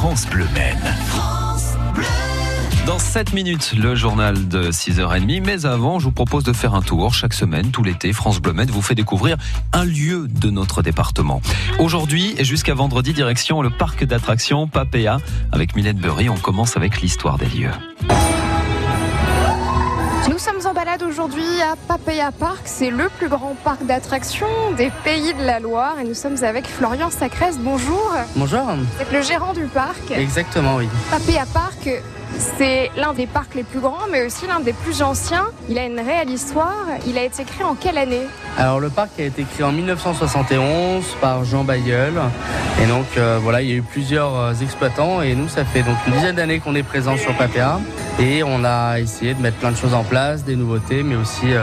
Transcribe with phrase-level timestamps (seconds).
[0.00, 0.80] France Bleu Maine.
[2.86, 5.42] Dans 7 minutes, le journal de 6h30.
[5.44, 8.14] Mais avant, je vous propose de faire un tour chaque semaine, tout l'été.
[8.14, 9.36] France Bleu Med vous fait découvrir
[9.74, 11.42] un lieu de notre département.
[11.78, 15.18] Aujourd'hui et jusqu'à vendredi, direction le parc d'attractions Papéa.
[15.52, 17.68] Avec Mylène Burry, on commence avec l'histoire des lieux.
[20.28, 22.60] Nous sommes en balade aujourd'hui à Papaya Park.
[22.64, 24.46] C'est le plus grand parc d'attractions
[24.76, 25.96] des pays de la Loire.
[26.00, 27.58] Et nous sommes avec Florian Sacresse.
[27.58, 28.12] Bonjour.
[28.36, 28.60] Bonjour.
[28.62, 30.10] Vous êtes le gérant du parc.
[30.10, 30.88] Exactement, oui.
[31.10, 31.88] Papaya Park,
[32.38, 35.46] c'est l'un des parcs les plus grands, mais aussi l'un des plus anciens.
[35.68, 36.84] Il a une réelle histoire.
[37.06, 38.26] Il a été créé en quelle année?
[38.58, 42.20] Alors le parc a été créé en 1971 par Jean Bayeul.
[42.82, 45.22] Et donc euh, voilà, il y a eu plusieurs euh, exploitants.
[45.22, 47.80] Et nous, ça fait donc une dizaine d'années qu'on est présent sur Papéa.
[48.20, 51.52] Et on a essayé de mettre plein de choses en place, des nouveautés, mais aussi
[51.52, 51.62] euh,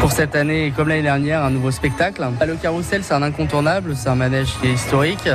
[0.00, 2.24] pour cette année, comme l'année dernière, un nouveau spectacle.
[2.46, 5.28] Le carrousel, c'est un incontournable, c'est un manège qui est historique.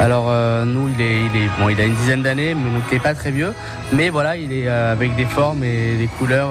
[0.00, 0.26] Alors
[0.64, 3.52] nous, il est, a une dizaine d'années, mais donc il n'est pas très vieux.
[3.92, 6.50] Mais voilà, il est avec des formes et des couleurs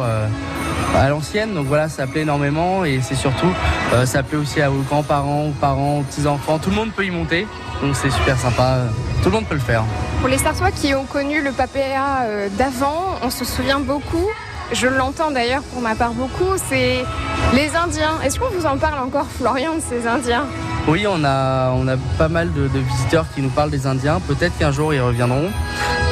[0.95, 1.53] à l'ancienne.
[1.53, 3.51] Donc voilà, ça plaît énormément et c'est surtout,
[3.93, 6.59] euh, ça plaît aussi à vos grands-parents, aux parents, aux petits-enfants.
[6.59, 7.47] Tout le monde peut y monter.
[7.81, 8.79] Donc c'est super sympa.
[9.21, 9.83] Tout le monde peut le faire.
[10.19, 14.27] Pour les Sartois qui ont connu le Papéa euh, d'avant, on se souvient beaucoup.
[14.71, 17.05] Je l'entends d'ailleurs pour ma part beaucoup, c'est
[17.53, 18.19] les Indiens.
[18.23, 20.45] Est-ce qu'on vous en parle encore, Florian, de ces Indiens?
[20.87, 21.73] Oui, on a,
[22.17, 24.21] pas mal de, visiteurs qui nous parlent des Indiens.
[24.25, 25.49] Peut-être qu'un jour ils reviendront.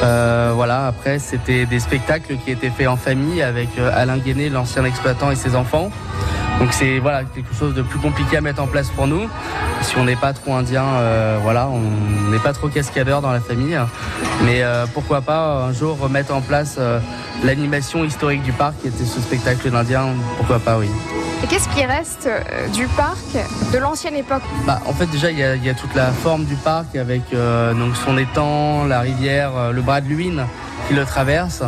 [0.02, 4.50] Euh, voilà, après, c'était des spectacles qui étaient faits en famille avec euh, Alain Guéné,
[4.50, 5.90] l'ancien exploitant, et ses enfants.
[6.58, 9.28] Donc c'est voilà quelque chose de plus compliqué à mettre en place pour nous.
[9.80, 13.40] Si on n'est pas trop indien, euh, voilà, on n'est pas trop cascadeur dans la
[13.40, 13.78] famille.
[14.44, 16.78] Mais pourquoi pas un jour remettre en place
[17.44, 20.08] l'animation historique du parc, qui était ce spectacle d'Indien.
[20.38, 20.88] Pourquoi pas, oui.
[21.42, 23.18] Et qu'est-ce qui reste euh, du parc
[23.72, 24.42] de l'ancienne époque?
[24.66, 27.94] Bah, En fait, déjà, il y, a, toute la forme du parc avec euh, donc
[27.96, 30.46] son étang, la rivière, euh, le bras de Luynes
[30.88, 31.62] qui le traverse,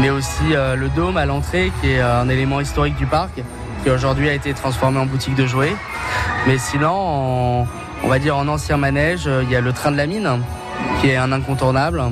[0.00, 3.40] mais aussi le dôme à l'entrée qui est un élément historique du parc
[3.84, 5.76] qui aujourd'hui a été transformé en boutique de jouets.
[6.48, 7.68] Mais sinon,
[8.02, 10.28] on va dire en ancien manège, il y a le train de la mine
[11.00, 12.02] qui est un incontournable,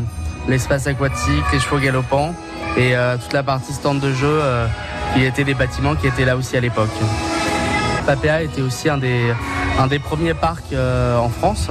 [0.46, 2.32] l'espace aquatique, les chevaux galopants
[2.76, 4.40] et toute la partie stand de jeu
[5.14, 6.90] qui étaient des bâtiments qui étaient là aussi à l'époque.
[8.06, 11.68] Papéa était aussi un des, premiers parcs euh, en France,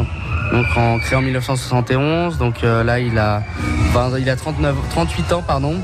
[0.51, 2.37] donc en, créé en 1971.
[2.37, 3.43] Donc euh, là, il a,
[3.93, 5.75] 20, il a 39, 38 ans, pardon.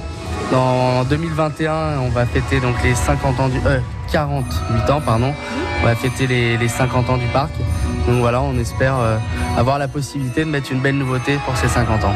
[0.54, 3.80] En 2021, on va fêter donc les 50 ans du, euh,
[4.12, 5.34] 48 ans, pardon.
[5.82, 7.52] On va fêter les, les 50 ans du parc.
[8.08, 9.18] Donc voilà, on espère euh,
[9.58, 12.14] avoir la possibilité de mettre une belle nouveauté pour ces 50 ans.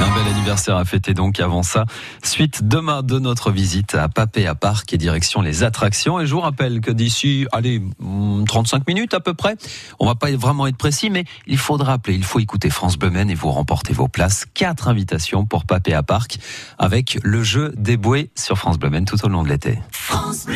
[0.00, 1.84] Un bel anniversaire à fêter donc avant ça.
[2.22, 6.20] Suite demain de notre visite à Papéa Park et direction les attractions.
[6.20, 7.82] Et je vous rappelle que d'ici, allez,
[8.46, 9.56] 35 minutes à peu près,
[9.98, 13.30] on va pas vraiment être précis, mais il faudra appeler, il faut écouter France Maine
[13.30, 14.46] et vous remporter vos places.
[14.54, 16.38] Quatre invitations pour Papéa Park
[16.78, 19.80] avec le jeu des bouées sur France Maine tout au long de l'été.
[19.90, 20.46] France.